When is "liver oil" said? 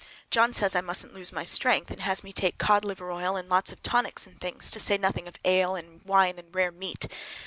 2.83-3.35